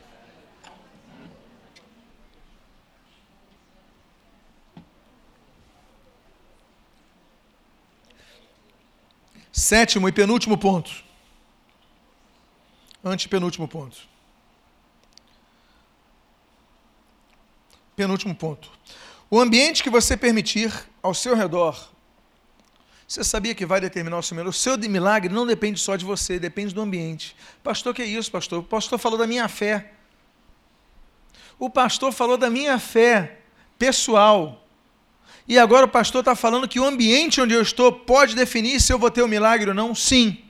[9.51, 10.93] Sétimo e penúltimo ponto.
[13.05, 13.99] Antepenúltimo ponto.
[17.97, 18.71] Penúltimo ponto.
[19.29, 21.98] O ambiente que você permitir ao seu redor
[23.09, 24.51] você sabia que vai determinar o seu milagre?
[24.51, 27.35] O seu milagre não depende só de você, depende do ambiente.
[27.65, 28.59] Pastor, que é isso, pastor?
[28.59, 29.93] O pastor falou da minha fé.
[31.59, 33.39] O pastor falou da minha fé
[33.79, 34.63] pessoal.
[35.49, 38.93] E agora o pastor está falando que o ambiente onde eu estou pode definir se
[38.93, 39.95] eu vou ter o um milagre ou não?
[39.95, 40.45] Sim.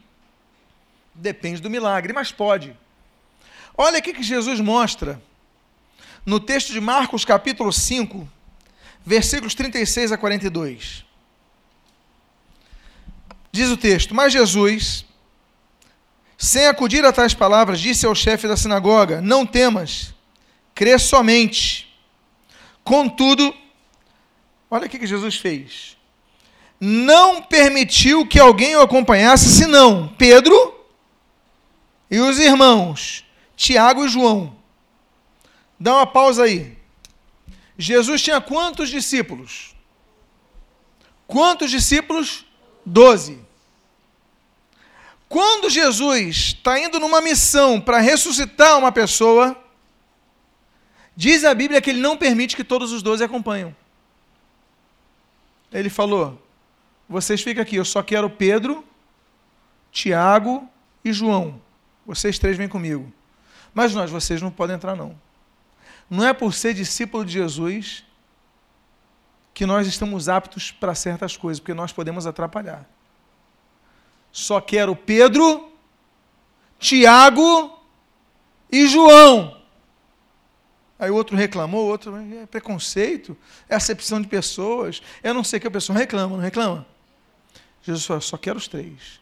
[1.14, 2.76] Depende do milagre, mas pode.
[3.76, 5.22] Olha o que Jesus mostra
[6.26, 8.28] no texto de Marcos, capítulo 5,
[9.06, 11.07] versículos 36 a 42.
[13.52, 15.04] Diz o texto: Mas Jesus,
[16.36, 20.14] sem acudir a tais palavras, disse ao chefe da sinagoga: Não temas,
[20.74, 21.86] crê somente.
[22.84, 23.54] Contudo,
[24.70, 25.96] Olha o que Jesus fez.
[26.80, 30.74] Não permitiu que alguém o acompanhasse, senão Pedro
[32.10, 33.24] e os irmãos,
[33.56, 34.56] Tiago e João.
[35.80, 36.76] Dá uma pausa aí.
[37.76, 39.74] Jesus tinha quantos discípulos?
[41.26, 42.44] Quantos discípulos?
[42.88, 43.38] Doze.
[45.28, 49.54] Quando Jesus está indo numa missão para ressuscitar uma pessoa,
[51.14, 53.76] diz a Bíblia que ele não permite que todos os doze acompanhem.
[55.70, 56.42] Ele falou:
[57.06, 58.82] Vocês ficam aqui, eu só quero Pedro,
[59.92, 60.66] Tiago
[61.04, 61.60] e João.
[62.06, 63.12] Vocês três vêm comigo.
[63.74, 65.14] Mas nós, vocês não podem entrar, não.
[66.08, 68.02] Não é por ser discípulo de Jesus
[69.58, 72.88] que nós estamos aptos para certas coisas, porque nós podemos atrapalhar.
[74.30, 75.72] Só quero Pedro,
[76.78, 77.76] Tiago
[78.70, 79.60] e João.
[80.96, 83.36] Aí o outro reclamou, o outro é preconceito,
[83.68, 85.02] é acepção de pessoas.
[85.24, 86.86] Eu não sei que a pessoa reclama, não reclama?
[87.82, 89.18] Jesus falou, só quero os três.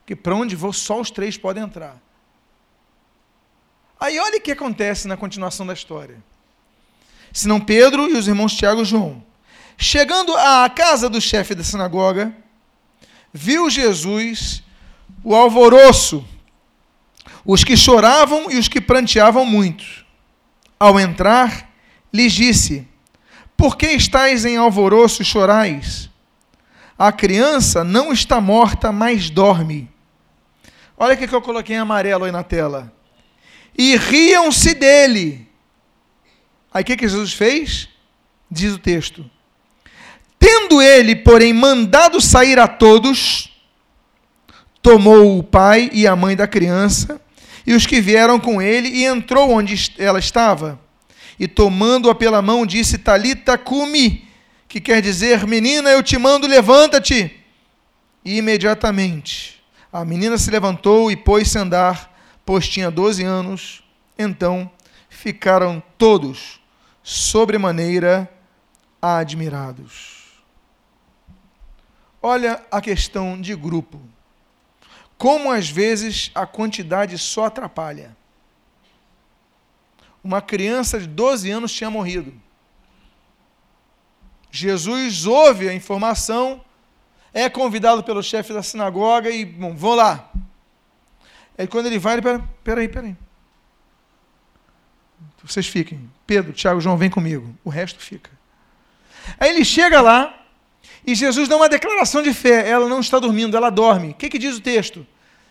[0.00, 1.98] Porque para onde vou, só os três podem entrar.
[3.98, 6.22] Aí olha o que acontece na continuação da história.
[7.32, 9.26] Senão Pedro e os irmãos Tiago e João.
[9.80, 12.34] Chegando à casa do chefe da sinagoga,
[13.32, 14.60] viu Jesus
[15.22, 16.26] o alvoroço,
[17.44, 19.84] os que choravam e os que pranteavam muito.
[20.80, 21.70] Ao entrar,
[22.12, 22.88] lhes disse:
[23.56, 26.10] Por que estáis em alvoroço e chorais?
[26.98, 29.88] A criança não está morta, mas dorme.
[30.96, 32.92] Olha o que eu coloquei em amarelo aí na tela.
[33.76, 35.48] E riam-se dele.
[36.74, 37.88] Aí o que, que Jesus fez?
[38.50, 39.37] Diz o texto.
[40.38, 43.50] Tendo ele, porém, mandado sair a todos,
[44.80, 47.20] tomou o pai e a mãe da criança
[47.68, 50.80] e os que vieram com ele, e entrou onde ela estava.
[51.38, 54.26] E tomando-a pela mão, disse: Talita cumi,
[54.66, 57.30] que quer dizer: Menina, eu te mando, levanta-te.
[58.24, 63.82] E imediatamente a menina se levantou e pôs-se a andar, pois tinha doze anos.
[64.18, 64.70] Então
[65.10, 66.60] ficaram todos
[67.02, 68.30] sobremaneira
[69.00, 70.17] admirados.
[72.20, 74.00] Olha a questão de grupo
[75.18, 78.16] como às vezes a quantidade só atrapalha.
[80.22, 82.32] Uma criança de 12 anos tinha morrido.
[84.50, 86.64] Jesus ouve a informação,
[87.34, 90.30] é convidado pelo chefe da sinagoga e, bom, vou lá.
[91.58, 93.16] Aí quando ele vai, ele, pera, peraí, peraí.
[95.42, 96.08] Vocês fiquem.
[96.26, 97.54] Pedro, Tiago, João, vem comigo.
[97.64, 98.30] O resto fica.
[99.38, 100.37] Aí ele chega lá,
[101.08, 102.68] e Jesus dá uma declaração de fé.
[102.68, 104.10] Ela não está dormindo, ela dorme.
[104.10, 105.06] O que, que diz o texto?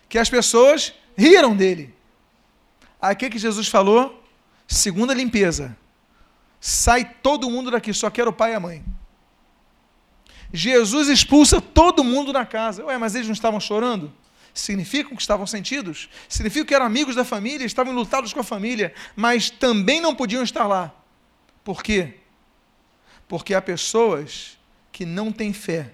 [0.08, 1.92] Que as pessoas riram dele.
[3.02, 4.22] Aí o que, que Jesus falou?
[4.68, 5.76] Segunda limpeza.
[6.60, 8.84] Sai todo mundo daqui, só quero o pai e a mãe.
[10.52, 12.84] Jesus expulsa todo mundo da casa.
[12.84, 14.12] Ué, mas eles não estavam chorando?
[14.54, 16.08] Significam que estavam sentidos?
[16.28, 20.44] Significa que eram amigos da família, estavam lutados com a família, mas também não podiam
[20.44, 20.94] estar lá.
[21.64, 22.14] Por quê?
[23.26, 24.57] Porque há pessoas
[24.98, 25.92] que não têm fé.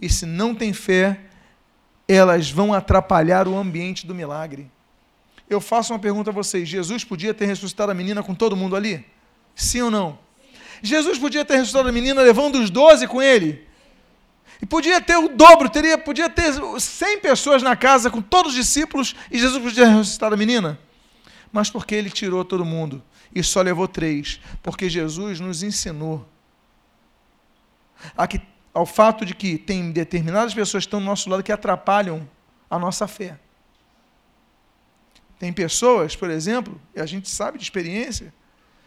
[0.00, 1.18] E se não têm fé,
[2.06, 4.70] elas vão atrapalhar o ambiente do milagre.
[5.50, 8.76] Eu faço uma pergunta a vocês: Jesus podia ter ressuscitado a menina com todo mundo
[8.76, 9.04] ali?
[9.56, 10.20] Sim ou não?
[10.80, 13.66] Jesus podia ter ressuscitado a menina levando os doze com ele?
[14.62, 18.56] E podia ter o dobro, teria, podia ter 100 pessoas na casa com todos os
[18.56, 20.78] discípulos e Jesus podia ter ressuscitado a menina?
[21.50, 23.02] Mas porque ele tirou todo mundo
[23.34, 24.40] e só levou três?
[24.62, 26.24] Porque Jesus nos ensinou
[28.28, 28.40] que,
[28.72, 32.28] ao fato de que tem determinadas pessoas que estão do nosso lado que atrapalham
[32.70, 33.38] a nossa fé.
[35.38, 38.34] Tem pessoas, por exemplo, e a gente sabe de experiência,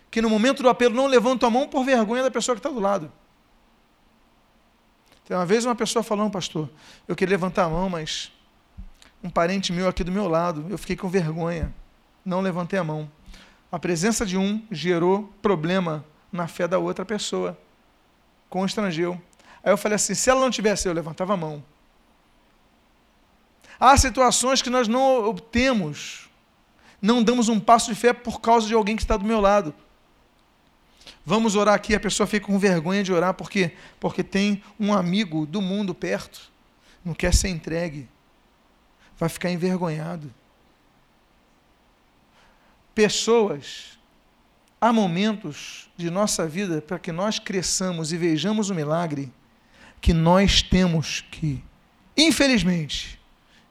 [0.09, 2.70] que no momento do apelo não levantam a mão por vergonha da pessoa que está
[2.70, 3.12] do lado.
[5.24, 6.70] Então, uma vez uma pessoa falou, pastor,
[7.07, 8.32] eu queria levantar a mão, mas
[9.24, 11.74] um parente meu aqui do meu lado, eu fiquei com vergonha,
[12.26, 13.09] não levantei a mão.
[13.72, 17.57] A presença de um gerou problema na fé da outra pessoa,
[18.65, 19.19] estrangeiro.
[19.63, 21.63] Aí eu falei assim: se ela não tivesse, eu levantava a mão.
[23.79, 26.29] Há situações que nós não obtemos,
[27.01, 29.73] não damos um passo de fé por causa de alguém que está do meu lado.
[31.25, 33.75] Vamos orar aqui, a pessoa fica com vergonha de orar, por quê?
[33.99, 36.51] Porque tem um amigo do mundo perto,
[37.03, 38.07] não quer ser entregue,
[39.17, 40.33] vai ficar envergonhado.
[42.93, 43.97] Pessoas,
[44.82, 49.32] há momentos de nossa vida para que nós cresçamos e vejamos o milagre
[50.01, 51.63] que nós temos que,
[52.17, 53.21] infelizmente,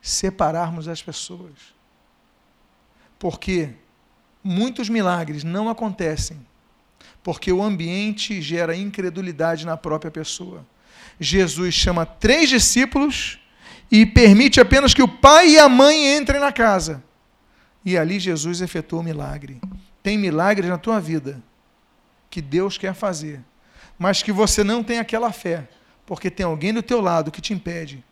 [0.01, 1.53] separarmos as pessoas.
[3.19, 3.71] Porque
[4.43, 6.49] muitos milagres não acontecem
[7.23, 10.65] porque o ambiente gera incredulidade na própria pessoa.
[11.19, 13.39] Jesus chama três discípulos
[13.91, 17.03] e permite apenas que o pai e a mãe entrem na casa.
[17.85, 19.61] E ali Jesus efetuou o milagre.
[20.03, 21.43] Tem milagres na tua vida
[22.31, 23.41] que Deus quer fazer,
[23.99, 25.69] mas que você não tem aquela fé,
[26.07, 28.05] porque tem alguém do teu lado que te impede.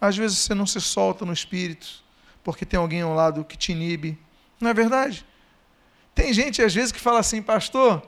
[0.00, 2.02] Às vezes você não se solta no espírito,
[2.42, 4.18] porque tem alguém ao lado que te inibe.
[4.60, 5.26] Não é verdade?
[6.14, 8.02] Tem gente às vezes que fala assim, pastor,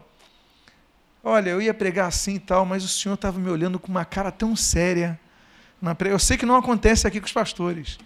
[1.23, 4.05] olha, eu ia pregar assim e tal, mas o senhor estava me olhando com uma
[4.05, 5.21] cara tão séria.
[6.09, 7.99] Eu sei que não acontece aqui com os pastores.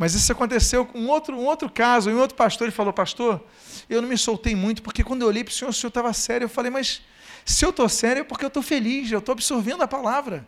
[0.00, 2.10] Mas isso aconteceu com um outro, um outro caso.
[2.10, 3.44] Um outro pastor ele falou: Pastor,
[3.88, 6.10] eu não me soltei muito, porque quando eu olhei para o senhor, o senhor estava
[6.14, 6.46] sério.
[6.46, 7.02] Eu falei: Mas
[7.44, 10.46] se eu estou sério é porque eu estou feliz, eu estou absorvendo a palavra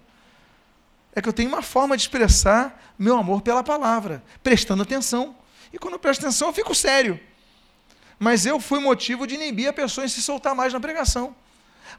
[1.15, 5.37] é que eu tenho uma forma de expressar meu amor pela palavra, prestando atenção.
[5.73, 7.21] E quando eu presto atenção, eu fico sério.
[8.19, 11.37] Mas eu fui motivo de inibir a pessoa em se soltar mais na pregação.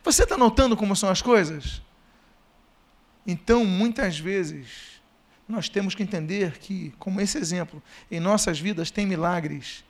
[0.04, 1.82] Você está notando como são as coisas?
[3.26, 4.93] Então, muitas vezes,
[5.48, 9.84] nós temos que entender que, como esse exemplo, em nossas vidas tem milagres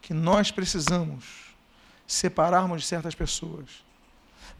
[0.00, 1.54] que nós precisamos
[2.06, 3.84] separarmos de certas pessoas.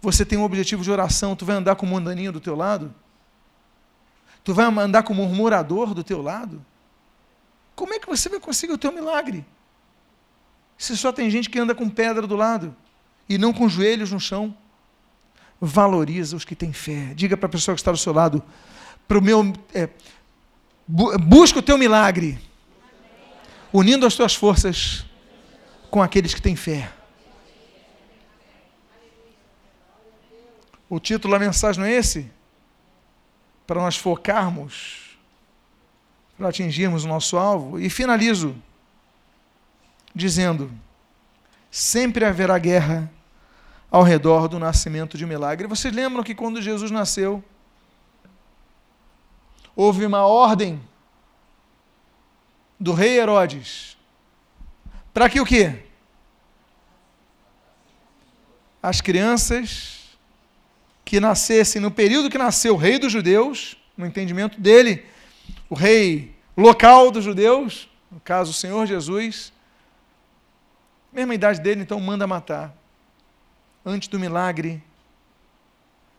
[0.00, 2.94] Você tem um objetivo de oração, tu vai andar com o mundaninho do teu lado?
[4.44, 6.64] Tu vai andar como um murmurador do teu lado?
[7.74, 9.44] Como é que você vai conseguir o teu milagre?
[10.76, 12.74] Se só tem gente que anda com pedra do lado
[13.28, 14.56] e não com joelhos no chão.
[15.60, 17.12] Valoriza os que têm fé.
[17.14, 18.42] Diga para a pessoa que está do seu lado,
[19.06, 19.88] para o meu, é,
[20.88, 22.38] busca o teu milagre,
[23.72, 25.04] unindo as tuas forças
[25.90, 26.90] com aqueles que têm fé.
[30.88, 32.30] O título da mensagem não é esse?
[33.68, 35.18] para nós focarmos,
[36.38, 37.78] para atingirmos o nosso alvo.
[37.78, 38.56] E finalizo
[40.14, 40.72] dizendo:
[41.70, 43.12] sempre haverá guerra
[43.90, 45.68] ao redor do nascimento de um milagre.
[45.68, 47.44] Vocês lembram que quando Jesus nasceu,
[49.78, 50.82] houve uma ordem
[52.80, 53.96] do rei Herodes
[55.14, 55.84] para que o quê?
[58.82, 60.16] As crianças
[61.04, 65.06] que nascessem no período que nasceu o rei dos judeus, no entendimento dele,
[65.70, 69.52] o rei local dos judeus, no caso o Senhor Jesus,
[71.12, 72.76] mesma idade dele, então manda matar.
[73.86, 74.82] Antes do milagre,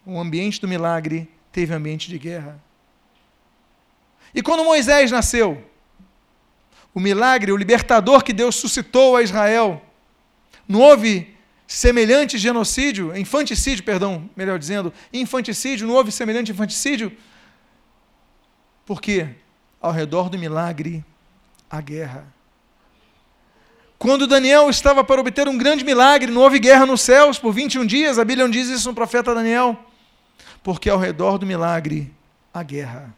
[0.05, 2.68] o ambiente do milagre teve ambiente de guerra.
[4.34, 5.63] E quando Moisés nasceu,
[6.93, 9.82] o milagre, o libertador que Deus suscitou a Israel,
[10.67, 11.36] não houve
[11.67, 17.15] semelhante genocídio, infanticídio, perdão, melhor dizendo, infanticídio, não houve semelhante infanticídio?
[18.86, 19.30] Porque
[19.80, 21.05] ao redor do milagre
[21.69, 22.25] a guerra.
[23.99, 27.86] Quando Daniel estava para obter um grande milagre, não houve guerra nos céus por 21
[27.86, 29.77] dias, a Bíblia diz isso no profeta Daniel,
[30.63, 32.11] porque ao redor do milagre
[32.53, 33.13] a guerra.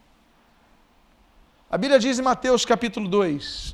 [1.71, 3.73] A Bíblia diz em Mateus capítulo 2,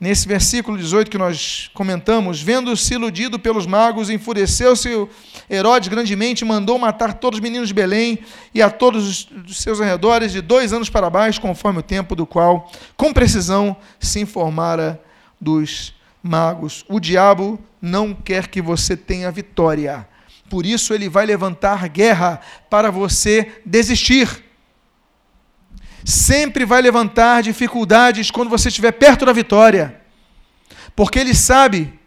[0.00, 4.88] nesse versículo 18 que nós comentamos, vendo-se iludido pelos magos, enfureceu-se
[5.48, 8.18] Herodes grandemente, mandou matar todos os meninos de Belém
[8.52, 12.26] e a todos os seus arredores de dois anos para baixo, conforme o tempo do
[12.26, 15.00] qual, com precisão, se informara
[15.40, 16.84] dos magos.
[16.88, 20.08] O diabo não quer que você tenha vitória.
[20.50, 24.43] Por isso ele vai levantar guerra para você desistir.
[26.04, 30.04] Sempre vai levantar dificuldades quando você estiver perto da vitória
[30.96, 31.98] porque ele sabe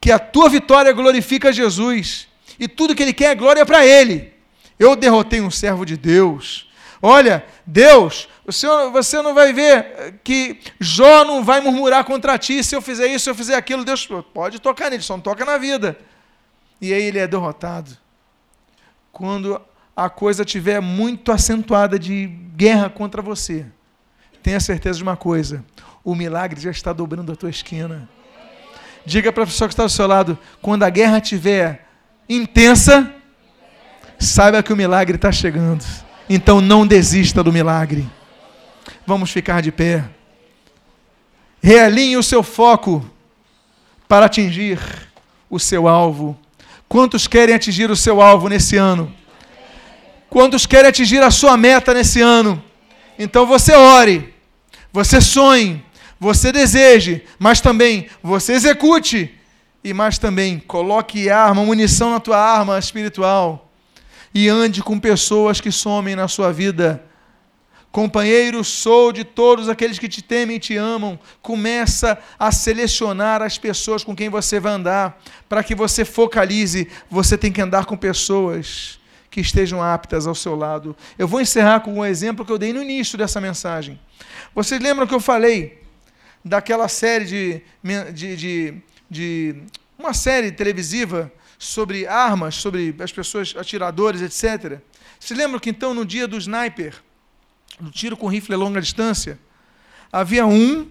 [0.00, 2.28] que a tua vitória glorifica Jesus
[2.58, 4.32] e tudo que ele quer é glória para ele.
[4.78, 6.68] Eu derrotei um servo de Deus.
[7.00, 12.74] Olha, Deus, você, você não vai ver que Jó não vai murmurar contra ti se
[12.74, 13.84] eu fizer isso, se eu fizer aquilo.
[13.84, 15.98] Deus pode tocar nele, só não toca na vida.
[16.80, 17.96] E aí ele é derrotado.
[19.12, 19.60] Quando
[19.98, 23.66] a coisa tiver muito acentuada de guerra contra você,
[24.40, 25.64] tenha certeza de uma coisa:
[26.04, 28.08] o milagre já está dobrando a tua esquina.
[29.04, 31.84] Diga para a pessoa que está do seu lado: quando a guerra estiver
[32.28, 33.12] intensa,
[34.20, 35.84] saiba que o milagre está chegando.
[36.30, 38.08] Então não desista do milagre.
[39.04, 40.04] Vamos ficar de pé.
[41.60, 43.04] Realinhe o seu foco
[44.06, 44.78] para atingir
[45.50, 46.38] o seu alvo.
[46.88, 49.12] Quantos querem atingir o seu alvo nesse ano?
[50.38, 52.62] Quantos querem atingir a sua meta nesse ano?
[53.18, 54.32] Então você ore,
[54.92, 55.84] você sonhe,
[56.20, 59.34] você deseje, mas também você execute
[59.82, 63.68] e mais também coloque arma, munição na tua arma espiritual
[64.32, 67.02] e ande com pessoas que somem na sua vida.
[67.90, 71.18] Companheiro, sou de todos aqueles que te temem e te amam.
[71.42, 76.86] Começa a selecionar as pessoas com quem você vai andar, para que você focalize.
[77.10, 78.97] Você tem que andar com pessoas
[79.30, 80.96] que estejam aptas ao seu lado.
[81.18, 83.98] Eu vou encerrar com um exemplo que eu dei no início dessa mensagem.
[84.54, 85.82] Vocês lembram que eu falei
[86.44, 87.62] daquela série de,
[88.12, 88.74] de, de,
[89.10, 89.56] de
[89.98, 94.80] uma série televisiva sobre armas, sobre as pessoas atiradores, etc.
[95.18, 96.94] Se lembram que então no dia do sniper,
[97.80, 99.38] do tiro com rifle a longa distância,
[100.12, 100.88] havia um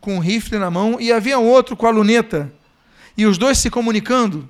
[0.00, 2.52] com o rifle na mão e havia outro com a luneta.
[3.16, 4.48] E os dois se comunicando,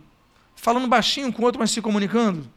[0.56, 2.50] falando baixinho com o outro, mas se comunicando.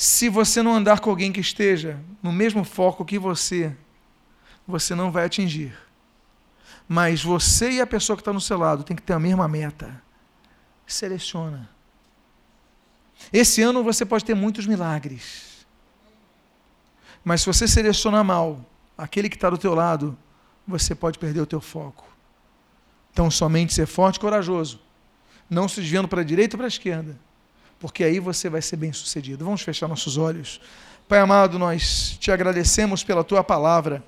[0.00, 3.76] Se você não andar com alguém que esteja no mesmo foco que você,
[4.64, 5.76] você não vai atingir.
[6.86, 9.48] Mas você e a pessoa que está no seu lado tem que ter a mesma
[9.48, 10.00] meta.
[10.86, 11.68] Seleciona.
[13.32, 15.66] Esse ano você pode ter muitos milagres.
[17.24, 18.64] Mas se você selecionar mal
[18.96, 20.16] aquele que está do teu lado,
[20.64, 22.06] você pode perder o teu foco.
[23.12, 24.80] Então, somente ser forte e corajoso.
[25.50, 27.18] Não se desviando para a direita ou para a esquerda.
[27.78, 29.44] Porque aí você vai ser bem sucedido.
[29.44, 30.60] Vamos fechar nossos olhos.
[31.08, 34.04] Pai amado, nós te agradecemos pela tua palavra.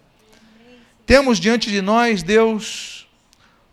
[1.06, 3.08] Temos diante de nós, Deus,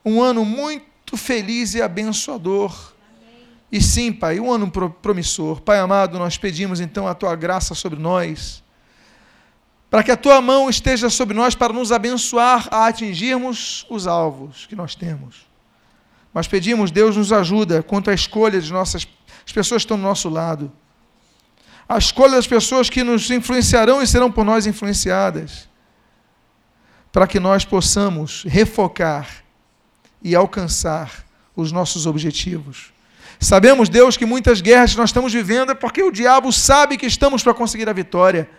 [0.06, 2.94] um ano muito feliz e abençoador.
[3.72, 5.62] E sim, Pai, um ano promissor.
[5.62, 8.64] Pai amado, nós pedimos então a tua graça sobre nós,
[9.90, 14.66] para que a tua mão esteja sobre nós para nos abençoar a atingirmos os alvos
[14.66, 15.48] que nós temos.
[16.34, 19.06] Mas pedimos, Deus nos ajuda quanto à escolha de nossas
[19.48, 20.70] as pessoas estão do nosso lado.
[21.88, 25.70] A escolha das pessoas que nos influenciarão e serão por nós influenciadas
[27.14, 29.28] para que nós possamos refocar
[30.22, 31.26] e alcançar
[31.56, 32.92] os nossos objetivos.
[33.40, 37.06] Sabemos, Deus, que muitas guerras que nós estamos vivendo é porque o diabo sabe que
[37.06, 38.50] estamos para conseguir a vitória.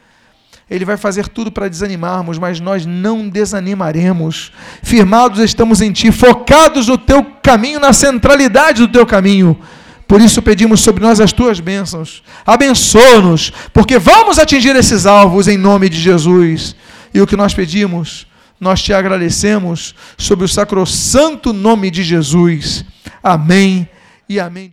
[0.71, 4.53] Ele vai fazer tudo para desanimarmos, mas nós não desanimaremos.
[4.83, 9.61] Firmados estamos em Ti, focados no Teu caminho, na centralidade do Teu caminho.
[10.09, 12.23] Por isso pedimos sobre nós as Tuas bênçãos.
[12.45, 16.75] Abençoa-nos, porque vamos atingir esses alvos em nome de Jesus.
[17.15, 18.27] E o que nós pedimos
[18.61, 22.85] nós te agradecemos sobre o sacrossanto nome de Jesus.
[23.23, 23.89] Amém
[24.29, 24.73] e amém.